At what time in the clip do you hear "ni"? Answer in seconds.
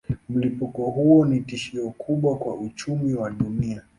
1.25-1.39